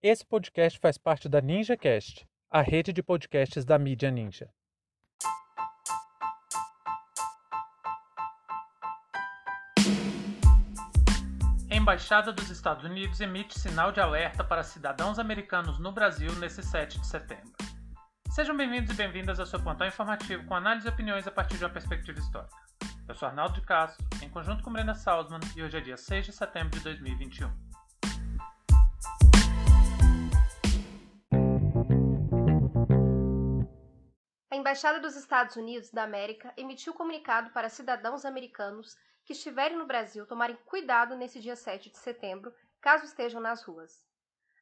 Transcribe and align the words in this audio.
Esse 0.00 0.24
podcast 0.24 0.78
faz 0.78 0.96
parte 0.96 1.28
da 1.28 1.40
NinjaCast, 1.40 2.24
a 2.48 2.62
rede 2.62 2.92
de 2.92 3.02
podcasts 3.02 3.64
da 3.64 3.76
mídia 3.76 4.12
Ninja. 4.12 4.48
Embaixada 11.68 12.32
dos 12.32 12.48
Estados 12.48 12.84
Unidos 12.84 13.20
emite 13.20 13.58
sinal 13.58 13.90
de 13.90 13.98
alerta 13.98 14.44
para 14.44 14.62
cidadãos 14.62 15.18
americanos 15.18 15.80
no 15.80 15.90
Brasil 15.90 16.32
nesse 16.36 16.62
7 16.62 17.00
de 17.00 17.06
setembro. 17.08 17.50
Sejam 18.30 18.56
bem-vindos 18.56 18.92
e 18.92 18.94
bem-vindas 18.94 19.40
ao 19.40 19.46
seu 19.46 19.60
plantão 19.60 19.84
informativo 19.84 20.44
com 20.44 20.54
análise 20.54 20.86
e 20.86 20.90
opiniões 20.90 21.26
a 21.26 21.32
partir 21.32 21.58
de 21.58 21.64
uma 21.64 21.70
perspectiva 21.70 22.20
histórica. 22.20 22.54
Eu 23.08 23.16
sou 23.16 23.26
Arnaldo 23.26 23.54
de 23.54 23.62
Castro, 23.62 24.06
em 24.22 24.30
conjunto 24.30 24.62
com 24.62 24.72
Brenda 24.72 24.94
Salzman, 24.94 25.40
e 25.56 25.62
hoje 25.64 25.76
é 25.76 25.80
dia 25.80 25.96
6 25.96 26.26
de 26.26 26.32
setembro 26.32 26.78
de 26.78 26.84
2021. 26.84 27.67
A 34.50 34.56
Embaixada 34.56 34.98
dos 34.98 35.14
Estados 35.14 35.56
Unidos 35.56 35.90
da 35.90 36.04
América 36.04 36.54
emitiu 36.56 36.94
comunicado 36.94 37.50
para 37.50 37.68
cidadãos 37.68 38.24
americanos 38.24 38.96
que 39.22 39.34
estiverem 39.34 39.76
no 39.76 39.86
Brasil 39.86 40.26
tomarem 40.26 40.56
cuidado 40.64 41.14
nesse 41.14 41.38
dia 41.38 41.54
7 41.54 41.90
de 41.90 41.98
setembro, 41.98 42.54
caso 42.80 43.04
estejam 43.04 43.42
nas 43.42 43.62
ruas. 43.62 44.02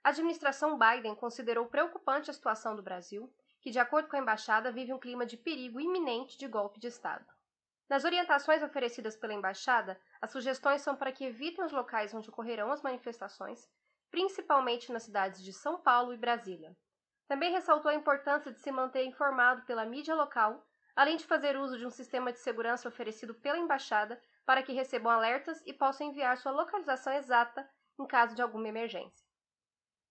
A 0.02 0.08
administração 0.08 0.76
Biden 0.76 1.14
considerou 1.14 1.66
preocupante 1.66 2.28
a 2.28 2.34
situação 2.34 2.74
do 2.74 2.82
Brasil, 2.82 3.32
que, 3.60 3.70
de 3.70 3.78
acordo 3.78 4.08
com 4.08 4.16
a 4.16 4.18
embaixada, 4.18 4.72
vive 4.72 4.92
um 4.92 4.98
clima 4.98 5.24
de 5.24 5.36
perigo 5.36 5.80
iminente 5.80 6.36
de 6.36 6.48
golpe 6.48 6.80
de 6.80 6.88
Estado. 6.88 7.24
Nas 7.88 8.04
orientações 8.04 8.64
oferecidas 8.64 9.16
pela 9.16 9.34
embaixada, 9.34 10.00
as 10.20 10.32
sugestões 10.32 10.82
são 10.82 10.96
para 10.96 11.12
que 11.12 11.24
evitem 11.24 11.64
os 11.64 11.70
locais 11.70 12.12
onde 12.12 12.28
ocorrerão 12.28 12.72
as 12.72 12.82
manifestações, 12.82 13.70
principalmente 14.10 14.90
nas 14.90 15.04
cidades 15.04 15.44
de 15.44 15.52
São 15.52 15.80
Paulo 15.80 16.12
e 16.12 16.16
Brasília. 16.16 16.76
Também 17.28 17.52
ressaltou 17.52 17.90
a 17.90 17.94
importância 17.94 18.52
de 18.52 18.60
se 18.60 18.70
manter 18.70 19.04
informado 19.04 19.62
pela 19.62 19.84
mídia 19.84 20.14
local, 20.14 20.64
além 20.94 21.16
de 21.16 21.26
fazer 21.26 21.56
uso 21.56 21.76
de 21.76 21.84
um 21.84 21.90
sistema 21.90 22.32
de 22.32 22.38
segurança 22.38 22.88
oferecido 22.88 23.34
pela 23.34 23.58
embaixada 23.58 24.20
para 24.44 24.62
que 24.62 24.72
recebam 24.72 25.10
alertas 25.10 25.62
e 25.66 25.72
possam 25.72 26.06
enviar 26.06 26.36
sua 26.36 26.52
localização 26.52 27.12
exata 27.12 27.68
em 27.98 28.06
caso 28.06 28.34
de 28.34 28.42
alguma 28.42 28.68
emergência. 28.68 29.26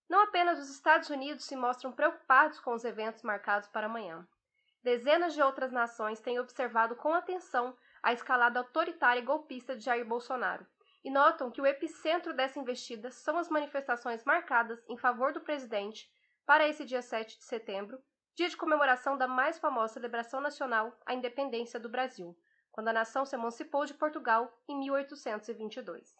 Não 0.09 0.21
apenas 0.21 0.59
os 0.59 0.69
Estados 0.69 1.09
Unidos 1.09 1.45
se 1.45 1.55
mostram 1.55 1.91
preocupados 1.91 2.59
com 2.59 2.73
os 2.73 2.83
eventos 2.83 3.23
marcados 3.23 3.67
para 3.69 3.87
amanhã. 3.87 4.27
Dezenas 4.83 5.33
de 5.33 5.41
outras 5.41 5.71
nações 5.71 6.19
têm 6.19 6.39
observado 6.39 6.95
com 6.95 7.13
atenção 7.13 7.75
a 8.03 8.13
escalada 8.13 8.59
autoritária 8.59 9.19
e 9.19 9.25
golpista 9.25 9.75
de 9.75 9.83
Jair 9.83 10.05
Bolsonaro 10.05 10.67
e 11.03 11.09
notam 11.09 11.49
que 11.49 11.61
o 11.61 11.65
epicentro 11.65 12.33
dessa 12.33 12.59
investida 12.59 13.09
são 13.09 13.37
as 13.37 13.49
manifestações 13.49 14.23
marcadas 14.23 14.83
em 14.87 14.97
favor 14.97 15.33
do 15.33 15.41
presidente 15.41 16.07
para 16.45 16.67
esse 16.67 16.85
dia 16.85 17.01
7 17.01 17.39
de 17.39 17.43
setembro, 17.43 18.01
dia 18.35 18.47
de 18.47 18.55
comemoração 18.55 19.17
da 19.17 19.27
mais 19.27 19.57
famosa 19.57 19.93
celebração 19.93 20.39
nacional, 20.39 20.95
a 21.05 21.13
independência 21.13 21.79
do 21.79 21.89
Brasil, 21.89 22.37
quando 22.71 22.89
a 22.89 22.93
nação 22.93 23.25
se 23.25 23.35
emancipou 23.35 23.85
de 23.85 23.93
Portugal 23.93 24.55
em 24.67 24.77
1822. 24.77 26.15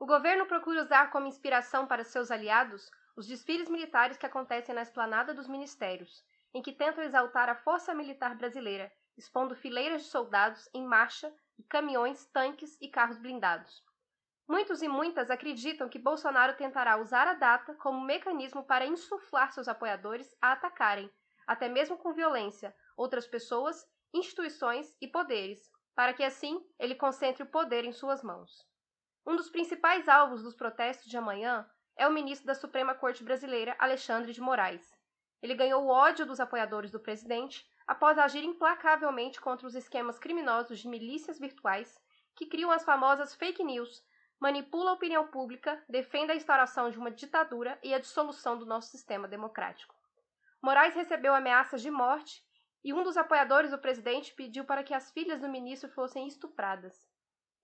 O 0.00 0.06
governo 0.06 0.46
procura 0.46 0.82
usar 0.82 1.12
como 1.12 1.28
inspiração 1.28 1.86
para 1.86 2.02
seus 2.02 2.30
aliados 2.30 2.90
os 3.14 3.26
desfiles 3.26 3.68
militares 3.68 4.16
que 4.16 4.26
acontecem 4.26 4.74
na 4.74 4.82
esplanada 4.82 5.32
dos 5.32 5.46
ministérios, 5.46 6.24
em 6.52 6.60
que 6.60 6.72
tentam 6.72 7.04
exaltar 7.04 7.48
a 7.48 7.54
força 7.54 7.94
militar 7.94 8.34
brasileira, 8.34 8.90
expondo 9.16 9.54
fileiras 9.54 10.02
de 10.02 10.08
soldados 10.08 10.68
em 10.74 10.84
marcha 10.84 11.32
e 11.58 11.62
caminhões, 11.62 12.24
tanques 12.26 12.76
e 12.80 12.88
carros 12.88 13.18
blindados. 13.18 13.84
Muitos 14.52 14.82
e 14.82 14.86
muitas 14.86 15.30
acreditam 15.30 15.88
que 15.88 15.98
Bolsonaro 15.98 16.54
tentará 16.58 16.98
usar 16.98 17.26
a 17.26 17.32
data 17.32 17.72
como 17.76 18.04
mecanismo 18.04 18.62
para 18.62 18.84
insuflar 18.84 19.50
seus 19.50 19.66
apoiadores 19.66 20.36
a 20.42 20.52
atacarem, 20.52 21.10
até 21.46 21.70
mesmo 21.70 21.96
com 21.96 22.12
violência, 22.12 22.76
outras 22.94 23.26
pessoas, 23.26 23.82
instituições 24.12 24.94
e 25.00 25.08
poderes, 25.08 25.58
para 25.94 26.12
que 26.12 26.22
assim 26.22 26.62
ele 26.78 26.94
concentre 26.94 27.42
o 27.42 27.46
poder 27.46 27.86
em 27.86 27.92
suas 27.92 28.22
mãos. 28.22 28.68
Um 29.24 29.36
dos 29.36 29.48
principais 29.48 30.06
alvos 30.06 30.42
dos 30.42 30.54
protestos 30.54 31.10
de 31.10 31.16
amanhã 31.16 31.66
é 31.96 32.06
o 32.06 32.12
ministro 32.12 32.46
da 32.46 32.54
Suprema 32.54 32.94
Corte 32.94 33.24
Brasileira, 33.24 33.74
Alexandre 33.78 34.34
de 34.34 34.40
Moraes. 34.42 34.86
Ele 35.40 35.54
ganhou 35.54 35.82
o 35.82 35.88
ódio 35.88 36.26
dos 36.26 36.40
apoiadores 36.40 36.90
do 36.90 37.00
presidente 37.00 37.66
após 37.86 38.18
agir 38.18 38.44
implacavelmente 38.44 39.40
contra 39.40 39.66
os 39.66 39.74
esquemas 39.74 40.18
criminosos 40.18 40.78
de 40.78 40.88
milícias 40.88 41.38
virtuais 41.38 41.98
que 42.36 42.44
criam 42.44 42.70
as 42.70 42.84
famosas 42.84 43.34
fake 43.34 43.64
news 43.64 44.04
manipula 44.42 44.90
a 44.90 44.94
opinião 44.94 45.24
pública, 45.28 45.80
defende 45.88 46.32
a 46.32 46.34
instauração 46.34 46.90
de 46.90 46.98
uma 46.98 47.12
ditadura 47.12 47.78
e 47.80 47.94
a 47.94 48.00
dissolução 48.00 48.58
do 48.58 48.66
nosso 48.66 48.90
sistema 48.90 49.28
democrático. 49.28 49.94
Moraes 50.60 50.96
recebeu 50.96 51.32
ameaças 51.32 51.80
de 51.80 51.92
morte 51.92 52.44
e 52.82 52.92
um 52.92 53.04
dos 53.04 53.16
apoiadores 53.16 53.70
do 53.70 53.78
presidente 53.78 54.34
pediu 54.34 54.64
para 54.64 54.82
que 54.82 54.92
as 54.92 55.12
filhas 55.12 55.40
do 55.40 55.48
ministro 55.48 55.88
fossem 55.88 56.26
estupradas. 56.26 57.08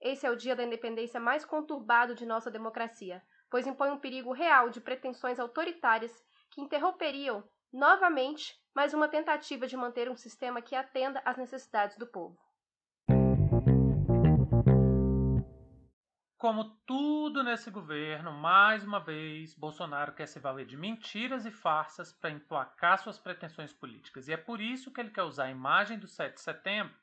Esse 0.00 0.24
é 0.24 0.30
o 0.30 0.36
dia 0.36 0.54
da 0.54 0.62
independência 0.62 1.18
mais 1.18 1.44
conturbado 1.44 2.14
de 2.14 2.24
nossa 2.24 2.48
democracia, 2.48 3.20
pois 3.50 3.66
impõe 3.66 3.90
um 3.90 3.98
perigo 3.98 4.30
real 4.30 4.70
de 4.70 4.80
pretensões 4.80 5.40
autoritárias 5.40 6.24
que 6.48 6.60
interromperiam, 6.60 7.42
novamente, 7.72 8.56
mais 8.72 8.94
uma 8.94 9.08
tentativa 9.08 9.66
de 9.66 9.76
manter 9.76 10.08
um 10.08 10.16
sistema 10.16 10.62
que 10.62 10.76
atenda 10.76 11.20
às 11.24 11.36
necessidades 11.36 11.98
do 11.98 12.06
povo. 12.06 12.38
Como 16.38 16.66
tudo 16.86 17.42
nesse 17.42 17.68
governo, 17.68 18.30
mais 18.30 18.84
uma 18.84 19.00
vez, 19.00 19.56
Bolsonaro 19.56 20.14
quer 20.14 20.26
se 20.26 20.38
valer 20.38 20.66
de 20.66 20.76
mentiras 20.76 21.44
e 21.44 21.50
farsas 21.50 22.12
para 22.12 22.30
emplacar 22.30 22.96
suas 23.00 23.18
pretensões 23.18 23.72
políticas. 23.72 24.28
E 24.28 24.32
é 24.32 24.36
por 24.36 24.60
isso 24.60 24.92
que 24.92 25.00
ele 25.00 25.10
quer 25.10 25.24
usar 25.24 25.46
a 25.46 25.50
imagem 25.50 25.98
do 25.98 26.06
7 26.06 26.34
de 26.34 26.40
setembro 26.40 26.94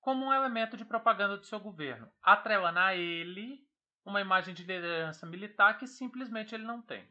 como 0.00 0.24
um 0.24 0.32
elemento 0.32 0.74
de 0.74 0.86
propaganda 0.86 1.36
do 1.36 1.44
seu 1.44 1.60
governo, 1.60 2.10
atrelando 2.22 2.78
a 2.78 2.94
ele 2.94 3.62
uma 4.06 4.22
imagem 4.22 4.54
de 4.54 4.62
liderança 4.62 5.26
militar 5.26 5.76
que 5.76 5.86
simplesmente 5.86 6.54
ele 6.54 6.64
não 6.64 6.80
tem. 6.80 7.06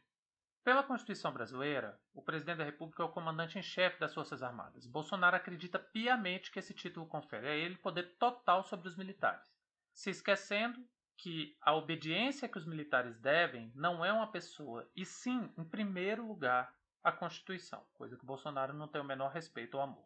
Pela 0.64 0.82
Constituição 0.82 1.32
brasileira, 1.32 2.02
o 2.12 2.24
presidente 2.24 2.58
da 2.58 2.64
República 2.64 3.04
é 3.04 3.06
o 3.06 3.12
comandante 3.12 3.60
em 3.60 3.62
chefe 3.62 4.00
das 4.00 4.16
Forças 4.16 4.42
Armadas. 4.42 4.88
Bolsonaro 4.88 5.36
acredita 5.36 5.78
piamente 5.78 6.50
que 6.50 6.58
esse 6.58 6.74
título 6.74 7.06
confere 7.06 7.48
a 7.48 7.56
ele 7.56 7.78
poder 7.78 8.18
total 8.18 8.64
sobre 8.64 8.88
os 8.88 8.98
militares, 8.98 9.56
se 9.94 10.10
esquecendo 10.10 10.84
que 11.18 11.58
a 11.62 11.74
obediência 11.74 12.48
que 12.48 12.58
os 12.58 12.66
militares 12.66 13.18
devem 13.18 13.72
não 13.76 14.06
é 14.06 14.14
uma 14.14 14.32
pessoa, 14.32 14.90
e 14.96 15.04
sim, 15.04 15.52
em 15.58 15.64
primeiro 15.64 16.26
lugar, 16.26 16.74
a 17.04 17.12
Constituição, 17.12 17.84
coisa 17.96 18.16
que 18.16 18.26
Bolsonaro 18.26 18.74
não 18.74 18.88
tem 18.88 19.02
o 19.02 19.06
menor 19.06 19.32
respeito 19.32 19.76
ou 19.76 19.84
amor. 19.84 20.06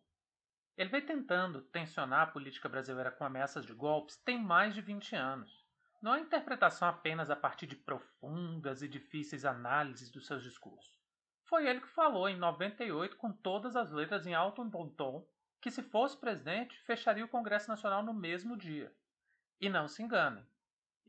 Ele 0.77 0.89
vem 0.89 1.05
tentando 1.05 1.61
tensionar 1.61 2.21
a 2.21 2.31
política 2.31 2.69
brasileira 2.69 3.11
com 3.11 3.25
ameaças 3.25 3.65
de 3.65 3.73
golpes 3.73 4.15
tem 4.17 4.39
mais 4.41 4.73
de 4.73 4.81
20 4.81 5.15
anos. 5.15 5.65
Não 6.01 6.15
é 6.15 6.19
interpretação 6.19 6.87
apenas 6.87 7.29
a 7.29 7.35
partir 7.35 7.67
de 7.67 7.75
profundas 7.75 8.81
e 8.81 8.87
difíceis 8.87 9.45
análises 9.45 10.09
dos 10.09 10.25
seus 10.25 10.41
discursos. 10.41 10.99
Foi 11.43 11.67
ele 11.67 11.81
que 11.81 11.89
falou 11.89 12.29
em 12.29 12.37
98 12.37 13.17
com 13.17 13.31
todas 13.31 13.75
as 13.75 13.91
letras 13.91 14.25
em 14.25 14.33
alto 14.33 14.63
e 14.63 14.69
bom 14.69 14.87
tom 14.87 15.27
que 15.59 15.69
se 15.69 15.83
fosse 15.83 16.17
presidente 16.17 16.79
fecharia 16.83 17.25
o 17.25 17.29
Congresso 17.29 17.67
Nacional 17.67 18.01
no 18.01 18.13
mesmo 18.13 18.57
dia. 18.57 18.91
E 19.59 19.69
não 19.69 19.87
se 19.87 20.01
enganem, 20.01 20.43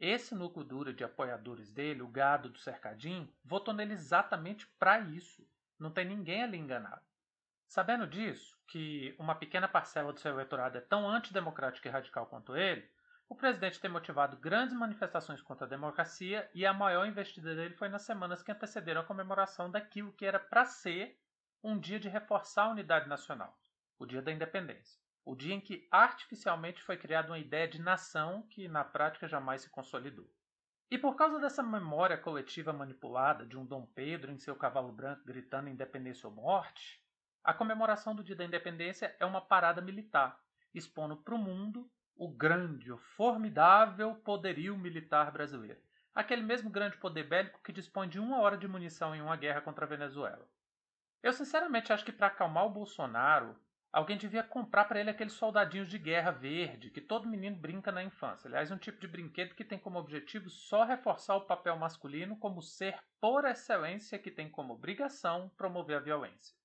esse 0.04 0.34
núcleo 0.34 0.64
duro 0.64 0.92
de 0.92 1.04
apoiadores 1.04 1.70
dele, 1.70 2.02
o 2.02 2.08
gado 2.08 2.48
do 2.48 2.58
cercadinho, 2.58 3.32
votou 3.44 3.72
nele 3.72 3.92
exatamente 3.92 4.66
para 4.76 4.98
isso. 4.98 5.48
Não 5.78 5.92
tem 5.92 6.04
ninguém 6.04 6.42
ali 6.42 6.58
enganado. 6.58 7.02
Sabendo 7.68 8.04
disso, 8.04 8.58
que 8.66 9.14
uma 9.16 9.36
pequena 9.36 9.68
parcela 9.68 10.12
do 10.12 10.18
seu 10.18 10.32
eleitorado 10.32 10.76
é 10.76 10.80
tão 10.80 11.08
antidemocrática 11.08 11.88
e 11.88 11.92
radical 11.92 12.26
quanto 12.26 12.56
ele, 12.56 12.90
o 13.28 13.36
presidente 13.36 13.80
tem 13.80 13.88
motivado 13.88 14.36
grandes 14.36 14.74
manifestações 14.74 15.40
contra 15.40 15.66
a 15.66 15.70
democracia 15.70 16.50
e 16.52 16.66
a 16.66 16.72
maior 16.72 17.06
investida 17.06 17.54
dele 17.54 17.76
foi 17.76 17.88
nas 17.88 18.02
semanas 18.02 18.42
que 18.42 18.50
antecederam 18.50 19.02
a 19.02 19.06
comemoração 19.06 19.70
daquilo 19.70 20.12
que 20.12 20.26
era 20.26 20.40
para 20.40 20.64
ser 20.64 21.16
um 21.62 21.78
dia 21.78 22.00
de 22.00 22.08
reforçar 22.08 22.64
a 22.64 22.70
unidade 22.70 23.08
nacional, 23.08 23.56
o 24.00 24.04
Dia 24.04 24.20
da 24.20 24.32
Independência 24.32 25.00
o 25.24 25.36
dia 25.36 25.54
em 25.54 25.60
que 25.60 25.86
artificialmente 25.90 26.82
foi 26.82 26.96
criada 26.96 27.28
uma 27.28 27.38
ideia 27.38 27.68
de 27.68 27.80
nação 27.80 28.42
que 28.48 28.66
na 28.68 28.84
prática 28.84 29.28
jamais 29.28 29.62
se 29.62 29.70
consolidou. 29.70 30.28
E 30.90 30.98
por 30.98 31.16
causa 31.16 31.38
dessa 31.38 31.62
memória 31.62 32.18
coletiva 32.18 32.72
manipulada 32.72 33.46
de 33.46 33.56
um 33.56 33.64
Dom 33.64 33.86
Pedro 33.86 34.30
em 34.30 34.38
seu 34.38 34.54
cavalo 34.54 34.92
branco 34.92 35.24
gritando 35.24 35.68
independência 35.68 36.28
ou 36.28 36.34
morte, 36.34 37.02
a 37.42 37.54
comemoração 37.54 38.14
do 38.14 38.22
Dia 38.22 38.36
da 38.36 38.44
Independência 38.44 39.16
é 39.18 39.24
uma 39.24 39.40
parada 39.40 39.80
militar, 39.80 40.38
expondo 40.74 41.16
para 41.16 41.34
o 41.34 41.38
mundo 41.38 41.90
o 42.14 42.28
grande, 42.28 42.92
o 42.92 42.98
formidável 42.98 44.14
poderio 44.16 44.76
militar 44.76 45.32
brasileiro. 45.32 45.80
Aquele 46.14 46.42
mesmo 46.42 46.68
grande 46.68 46.98
poder 46.98 47.24
bélico 47.24 47.60
que 47.62 47.72
dispõe 47.72 48.08
de 48.08 48.20
uma 48.20 48.38
hora 48.40 48.56
de 48.56 48.68
munição 48.68 49.14
em 49.14 49.22
uma 49.22 49.36
guerra 49.36 49.62
contra 49.62 49.86
a 49.86 49.88
Venezuela. 49.88 50.46
Eu 51.22 51.32
sinceramente 51.32 51.92
acho 51.92 52.04
que 52.04 52.12
para 52.12 52.26
acalmar 52.26 52.66
o 52.66 52.70
Bolsonaro, 52.70 53.56
Alguém 53.92 54.16
devia 54.16 54.42
comprar 54.42 54.86
para 54.86 54.98
ele 54.98 55.10
aqueles 55.10 55.34
soldadinhos 55.34 55.86
de 55.86 55.98
guerra 55.98 56.30
verde 56.30 56.88
que 56.88 57.00
todo 57.00 57.28
menino 57.28 57.54
brinca 57.54 57.92
na 57.92 58.02
infância. 58.02 58.48
Aliás, 58.48 58.70
um 58.70 58.78
tipo 58.78 58.98
de 58.98 59.06
brinquedo 59.06 59.54
que 59.54 59.64
tem 59.64 59.78
como 59.78 59.98
objetivo 59.98 60.48
só 60.48 60.82
reforçar 60.82 61.36
o 61.36 61.44
papel 61.44 61.76
masculino 61.76 62.34
como 62.34 62.62
ser 62.62 62.98
por 63.20 63.44
excelência 63.44 64.18
que 64.18 64.30
tem 64.30 64.48
como 64.48 64.72
obrigação 64.72 65.50
promover 65.58 65.98
a 65.98 66.00
violência. 66.00 66.56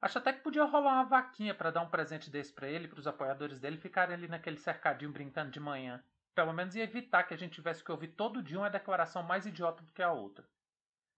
Acho 0.00 0.16
até 0.16 0.32
que 0.32 0.42
podia 0.42 0.64
rolar 0.64 0.94
uma 0.94 1.04
vaquinha 1.04 1.54
para 1.54 1.70
dar 1.70 1.82
um 1.82 1.90
presente 1.90 2.30
desse 2.30 2.52
para 2.52 2.68
ele, 2.68 2.88
para 2.88 2.98
os 2.98 3.06
apoiadores 3.06 3.60
dele 3.60 3.76
ficarem 3.76 4.14
ali 4.14 4.26
naquele 4.26 4.56
cercadinho 4.56 5.12
brincando 5.12 5.50
de 5.50 5.60
manhã. 5.60 6.02
Pelo 6.34 6.52
menos 6.54 6.74
ia 6.74 6.84
evitar 6.84 7.24
que 7.24 7.34
a 7.34 7.38
gente 7.38 7.54
tivesse 7.54 7.84
que 7.84 7.92
ouvir 7.92 8.08
todo 8.08 8.42
dia 8.42 8.58
uma 8.58 8.70
declaração 8.70 9.22
mais 9.22 9.44
idiota 9.44 9.82
do 9.82 9.92
que 9.92 10.02
a 10.02 10.12
outra. 10.12 10.46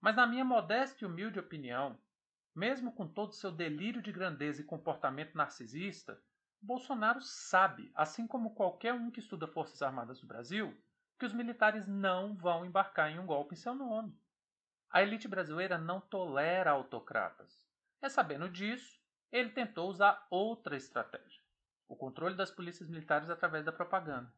Mas 0.01 0.15
na 0.15 0.27
minha 0.27 0.43
modesta 0.45 1.03
e 1.03 1.07
humilde 1.07 1.39
opinião, 1.39 1.97
mesmo 2.57 2.91
com 2.91 3.07
todo 3.07 3.35
seu 3.35 3.51
delírio 3.51 4.01
de 4.01 4.11
grandeza 4.11 4.61
e 4.61 4.65
comportamento 4.65 5.35
narcisista, 5.37 6.19
Bolsonaro 6.59 7.21
sabe, 7.21 7.91
assim 7.93 8.25
como 8.25 8.55
qualquer 8.55 8.95
um 8.95 9.11
que 9.11 9.19
estuda 9.19 9.47
Forças 9.47 9.79
Armadas 9.83 10.19
do 10.19 10.25
Brasil, 10.25 10.75
que 11.19 11.25
os 11.27 11.33
militares 11.33 11.85
não 11.85 12.35
vão 12.35 12.65
embarcar 12.65 13.11
em 13.11 13.19
um 13.19 13.27
golpe 13.27 13.53
em 13.53 13.57
seu 13.57 13.75
nome. 13.75 14.19
A 14.89 15.03
elite 15.03 15.27
brasileira 15.27 15.77
não 15.77 16.01
tolera 16.01 16.71
autocratas. 16.71 17.63
É 18.01 18.09
sabendo 18.09 18.49
disso, 18.49 18.99
ele 19.31 19.51
tentou 19.51 19.87
usar 19.87 20.25
outra 20.31 20.75
estratégia: 20.75 21.43
o 21.87 21.95
controle 21.95 22.35
das 22.35 22.49
polícias 22.49 22.89
militares 22.89 23.29
através 23.29 23.65
da 23.65 23.71
propaganda. 23.71 24.33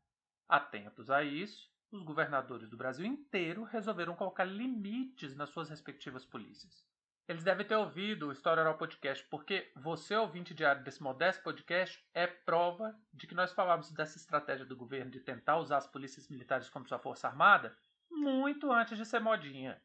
Atentos 0.46 1.10
a 1.10 1.24
isso, 1.24 1.72
os 1.90 2.04
governadores 2.04 2.70
do 2.70 2.76
Brasil 2.76 3.06
inteiro 3.06 3.64
resolveram 3.64 4.14
colocar 4.14 4.44
limites 4.44 5.38
nas 5.38 5.52
suas 5.52 5.70
respectivas 5.70 6.26
polícias. 6.26 6.86
Eles 7.30 7.44
devem 7.44 7.64
ter 7.64 7.76
ouvido 7.76 8.28
o 8.28 8.32
História 8.32 8.62
Oral 8.62 8.76
Podcast, 8.76 9.24
porque 9.30 9.72
você, 9.76 10.16
ouvinte 10.16 10.52
diário 10.52 10.84
desse 10.84 11.04
modesto 11.04 11.44
podcast, 11.44 12.04
é 12.12 12.26
prova 12.26 13.00
de 13.14 13.28
que 13.28 13.36
nós 13.36 13.52
falamos 13.54 13.92
dessa 13.92 14.18
estratégia 14.18 14.66
do 14.66 14.76
governo 14.76 15.12
de 15.12 15.20
tentar 15.20 15.58
usar 15.58 15.78
as 15.78 15.86
polícias 15.86 16.28
militares 16.28 16.72
como 16.72 16.88
sua 16.88 16.98
força 16.98 17.28
armada 17.28 17.78
muito 18.10 18.72
antes 18.72 18.98
de 18.98 19.06
ser 19.06 19.20
modinha. 19.20 19.80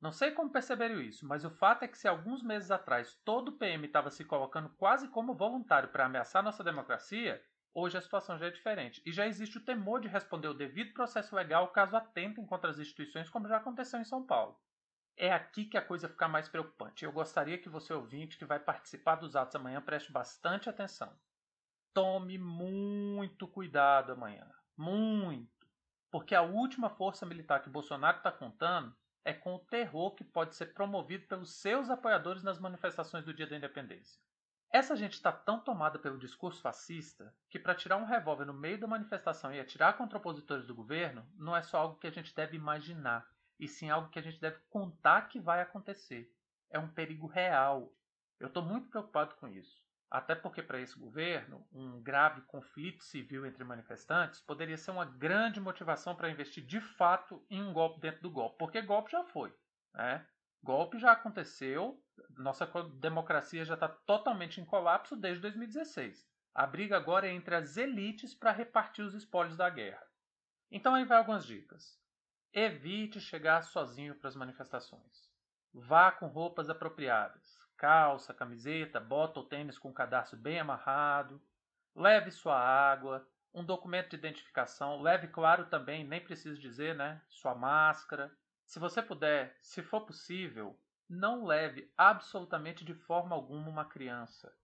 Não 0.00 0.10
sei 0.10 0.32
como 0.32 0.50
perceberam 0.50 1.00
isso, 1.00 1.24
mas 1.24 1.44
o 1.44 1.50
fato 1.50 1.84
é 1.84 1.88
que 1.88 1.96
se 1.96 2.08
alguns 2.08 2.42
meses 2.42 2.72
atrás 2.72 3.14
todo 3.24 3.50
o 3.50 3.58
PM 3.58 3.86
estava 3.86 4.10
se 4.10 4.24
colocando 4.24 4.68
quase 4.70 5.06
como 5.06 5.36
voluntário 5.36 5.90
para 5.90 6.06
ameaçar 6.06 6.42
nossa 6.42 6.64
democracia, 6.64 7.40
hoje 7.72 7.96
a 7.96 8.00
situação 8.00 8.36
já 8.36 8.46
é 8.46 8.50
diferente. 8.50 9.00
E 9.06 9.12
já 9.12 9.24
existe 9.24 9.56
o 9.56 9.64
temor 9.64 10.00
de 10.00 10.08
responder 10.08 10.48
o 10.48 10.54
devido 10.54 10.92
processo 10.94 11.36
legal 11.36 11.68
caso 11.68 11.94
atentem 11.94 12.44
contra 12.44 12.70
as 12.70 12.80
instituições, 12.80 13.30
como 13.30 13.46
já 13.46 13.58
aconteceu 13.58 14.00
em 14.00 14.04
São 14.04 14.26
Paulo. 14.26 14.58
É 15.16 15.32
aqui 15.32 15.64
que 15.66 15.76
a 15.76 15.84
coisa 15.84 16.08
fica 16.08 16.26
mais 16.26 16.48
preocupante. 16.48 17.04
Eu 17.04 17.12
gostaria 17.12 17.58
que 17.58 17.68
você, 17.68 17.92
ouvinte, 17.92 18.38
que 18.38 18.44
vai 18.44 18.58
participar 18.58 19.16
dos 19.16 19.36
atos 19.36 19.54
amanhã, 19.54 19.80
preste 19.80 20.10
bastante 20.10 20.68
atenção. 20.68 21.14
Tome 21.92 22.38
muito 22.38 23.46
cuidado 23.46 24.12
amanhã. 24.12 24.50
Muito. 24.76 25.66
Porque 26.10 26.34
a 26.34 26.42
última 26.42 26.90
força 26.90 27.26
militar 27.26 27.62
que 27.62 27.70
Bolsonaro 27.70 28.18
está 28.18 28.32
contando 28.32 28.94
é 29.24 29.32
com 29.32 29.54
o 29.54 29.58
terror 29.58 30.14
que 30.14 30.24
pode 30.24 30.54
ser 30.56 30.74
promovido 30.74 31.26
pelos 31.26 31.54
seus 31.54 31.88
apoiadores 31.88 32.42
nas 32.42 32.58
manifestações 32.58 33.24
do 33.24 33.32
dia 33.32 33.46
da 33.46 33.56
independência. 33.56 34.20
Essa 34.72 34.96
gente 34.96 35.12
está 35.12 35.30
tão 35.30 35.60
tomada 35.60 35.98
pelo 35.98 36.18
discurso 36.18 36.62
fascista 36.62 37.34
que, 37.50 37.58
para 37.58 37.74
tirar 37.74 37.98
um 37.98 38.06
revólver 38.06 38.46
no 38.46 38.54
meio 38.54 38.80
da 38.80 38.86
manifestação 38.86 39.52
e 39.52 39.60
atirar 39.60 39.98
contra 39.98 40.16
opositores 40.16 40.66
do 40.66 40.74
governo, 40.74 41.26
não 41.36 41.54
é 41.54 41.62
só 41.62 41.78
algo 41.78 41.98
que 41.98 42.06
a 42.06 42.10
gente 42.10 42.34
deve 42.34 42.56
imaginar, 42.56 43.30
e 43.62 43.68
sim 43.68 43.88
algo 43.88 44.08
que 44.08 44.18
a 44.18 44.22
gente 44.22 44.40
deve 44.40 44.58
contar 44.68 45.28
que 45.28 45.38
vai 45.38 45.60
acontecer. 45.60 46.34
É 46.68 46.80
um 46.80 46.88
perigo 46.88 47.28
real. 47.28 47.94
Eu 48.40 48.48
estou 48.48 48.60
muito 48.60 48.88
preocupado 48.88 49.36
com 49.36 49.46
isso. 49.46 49.80
Até 50.10 50.34
porque, 50.34 50.60
para 50.60 50.80
esse 50.80 50.98
governo, 50.98 51.64
um 51.72 52.02
grave 52.02 52.40
conflito 52.42 53.04
civil 53.04 53.46
entre 53.46 53.62
manifestantes 53.62 54.40
poderia 54.40 54.76
ser 54.76 54.90
uma 54.90 55.04
grande 55.04 55.60
motivação 55.60 56.16
para 56.16 56.28
investir 56.28 56.66
de 56.66 56.80
fato 56.80 57.46
em 57.48 57.62
um 57.62 57.72
golpe 57.72 58.00
dentro 58.00 58.20
do 58.20 58.32
golpe. 58.32 58.58
Porque 58.58 58.82
golpe 58.82 59.12
já 59.12 59.22
foi. 59.22 59.54
Né? 59.94 60.26
Golpe 60.60 60.98
já 60.98 61.12
aconteceu, 61.12 62.02
nossa 62.30 62.66
democracia 62.98 63.64
já 63.64 63.74
está 63.74 63.88
totalmente 63.88 64.60
em 64.60 64.64
colapso 64.64 65.14
desde 65.14 65.40
2016. 65.40 66.28
A 66.52 66.66
briga 66.66 66.96
agora 66.96 67.28
é 67.28 67.32
entre 67.32 67.54
as 67.54 67.76
elites 67.76 68.34
para 68.34 68.50
repartir 68.50 69.04
os 69.04 69.14
espólios 69.14 69.56
da 69.56 69.70
guerra. 69.70 70.04
Então 70.68 70.96
aí 70.96 71.04
vai 71.04 71.18
algumas 71.18 71.46
dicas. 71.46 72.01
Evite 72.52 73.20
chegar 73.20 73.62
sozinho 73.62 74.14
para 74.14 74.28
as 74.28 74.36
manifestações. 74.36 75.30
Vá 75.72 76.12
com 76.12 76.26
roupas 76.26 76.68
apropriadas 76.68 77.62
calça, 77.82 78.32
camiseta, 78.32 79.00
bota 79.00 79.40
ou 79.40 79.46
tênis 79.46 79.76
com 79.76 79.90
o 79.90 79.92
cadastro 79.92 80.38
bem 80.38 80.60
amarrado. 80.60 81.42
Leve 81.96 82.30
sua 82.30 82.56
água, 82.56 83.28
um 83.52 83.64
documento 83.64 84.10
de 84.10 84.16
identificação. 84.16 85.02
Leve, 85.02 85.26
claro, 85.26 85.66
também, 85.66 86.06
nem 86.06 86.20
preciso 86.20 86.60
dizer, 86.60 86.94
né? 86.94 87.20
Sua 87.28 87.56
máscara. 87.56 88.32
Se 88.64 88.78
você 88.78 89.02
puder, 89.02 89.58
se 89.60 89.82
for 89.82 90.02
possível, 90.02 90.78
não 91.08 91.44
leve 91.44 91.92
absolutamente 91.98 92.84
de 92.84 92.94
forma 92.94 93.34
alguma 93.34 93.68
uma 93.68 93.84
criança. 93.84 94.54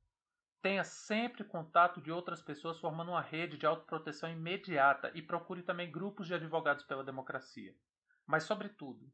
Tenha 0.61 0.83
sempre 0.83 1.45
contato 1.45 2.01
de 2.01 2.11
outras 2.11 2.43
pessoas 2.43 2.79
formando 2.81 3.13
uma 3.13 3.21
rede 3.21 3.57
de 3.57 3.65
autoproteção 3.65 4.31
imediata 4.31 5.13
e 5.15 5.23
procure 5.23 5.63
também 5.63 5.91
grupos 5.91 6.27
de 6.27 6.35
advogados 6.35 6.85
pela 6.85 7.05
democracia. 7.05 7.77
Mas, 8.27 8.43
sobretudo, 8.43 9.11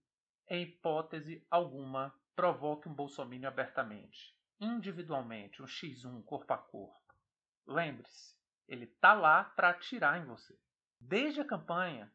em 0.49 0.63
hipótese 0.63 1.47
alguma, 1.51 2.15
provoque 2.35 2.89
um 2.89 2.95
bolsomínio 2.95 3.49
abertamente, 3.49 4.35
individualmente, 4.59 5.63
um 5.63 5.67
X1 5.67 6.25
corpo 6.25 6.53
a 6.53 6.59
corpo. 6.59 7.15
Lembre-se, 7.67 8.35
ele 8.67 8.87
tá 8.87 9.13
lá 9.13 9.45
para 9.45 9.71
atirar 9.71 10.21
em 10.21 10.25
você. 10.25 10.59
Desde 10.99 11.41
a 11.41 11.47
campanha 11.47 12.11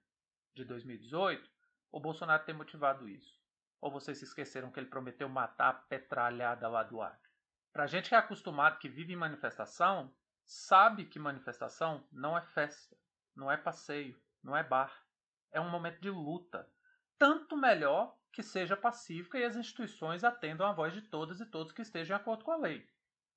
de 0.56 0.66
2018, 0.66 1.50
o 1.92 2.00
Bolsonaro 2.00 2.44
tem 2.44 2.56
motivado 2.56 3.08
isso. 3.08 3.40
Ou 3.80 3.92
vocês 3.92 4.18
se 4.18 4.26
esqueceram 4.26 4.72
que 4.72 4.80
ele 4.80 4.90
prometeu 4.90 5.30
matar 5.30 5.70
a 5.70 5.74
petralhada 5.74 6.68
lá 6.68 6.84
do 6.84 7.02
Acre? 7.02 7.29
Pra 7.71 7.88
gente 7.88 8.10
que 8.10 8.16
é 8.16 8.18
acostumado, 8.18 8.80
que 8.80 8.89
vive 8.89 9.13
em 9.13 9.18
manifestação, 9.18 10.13
sabe 10.44 11.06
que 11.06 11.19
manifestação 11.19 12.04
não 12.12 12.38
é 12.38 12.42
festa, 12.42 12.98
não 13.36 13.51
é 13.51 13.57
passeio, 13.57 14.19
não 14.44 14.57
é 14.57 14.63
bar. 14.63 15.06
É 15.51 15.62
um 15.62 15.69
momento 15.69 16.01
de 16.01 16.10
luta. 16.10 16.68
Tanto 17.18 17.56
melhor 17.56 18.18
que 18.31 18.42
seja 18.42 18.75
pacífica 18.75 19.38
e 19.38 19.44
as 19.44 19.56
instituições 19.56 20.24
atendam 20.24 20.68
à 20.68 20.74
voz 20.74 20.94
de 20.94 21.01
todas 21.01 21.39
e 21.39 21.45
todos 21.45 21.71
que 21.71 21.81
estejam 21.81 22.18
de 22.18 22.21
acordo 22.21 22.44
com 22.44 22.51
a 22.51 22.57
lei. 22.57 22.88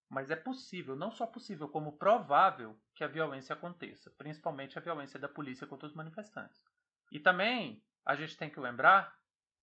Mas 0.08 0.31
é 0.31 0.37
possível, 0.37 0.94
não 0.94 1.11
só 1.11 1.26
possível, 1.26 1.69
como 1.69 1.96
provável 1.96 2.79
que 2.94 3.02
a 3.02 3.08
violência 3.08 3.55
aconteça, 3.55 4.11
principalmente 4.11 4.79
a 4.79 4.82
violência 4.82 5.19
da 5.19 5.29
polícia 5.29 5.67
contra 5.67 5.87
os 5.87 5.94
manifestantes. 5.94 6.62
E 7.11 7.19
também 7.19 7.82
a 8.05 8.14
gente 8.14 8.37
tem 8.37 8.50
que 8.50 8.61
lembrar 8.61 9.19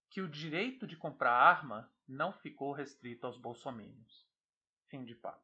que 0.10 0.22
o 0.22 0.30
direito 0.30 0.88
de 0.88 0.96
comprar 0.96 1.34
arma 1.34 1.92
não 2.08 2.34
ficou 2.34 2.72
restrito 2.72 3.28
aos 3.28 3.38
bolsominions. 3.38 4.29
Fim 4.90 5.06
de 5.06 5.14
papo. 5.14 5.38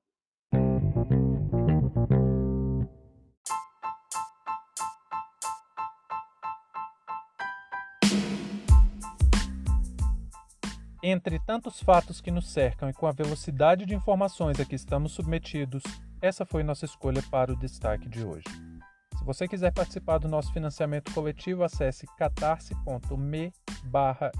Entre 11.03 11.37
tantos 11.37 11.79
fatos 11.83 12.19
que 12.19 12.31
nos 12.31 12.49
cercam 12.49 12.89
e 12.89 12.93
com 12.93 13.05
a 13.05 13.11
velocidade 13.11 13.85
de 13.85 13.93
informações 13.93 14.59
a 14.59 14.65
que 14.65 14.73
estamos 14.73 15.11
submetidos, 15.11 15.83
essa 16.19 16.43
foi 16.43 16.63
nossa 16.63 16.85
escolha 16.85 17.21
para 17.29 17.53
o 17.53 17.55
destaque 17.55 18.09
de 18.09 18.25
hoje. 18.25 18.45
Se 19.15 19.23
você 19.23 19.47
quiser 19.47 19.71
participar 19.71 20.17
do 20.17 20.27
nosso 20.27 20.51
financiamento 20.51 21.13
coletivo, 21.13 21.63
acesse 21.63 22.07
catarse.me 22.17 23.53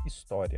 história. 0.08 0.58